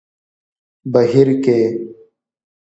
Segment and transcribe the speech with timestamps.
[0.91, 1.59] بهير کې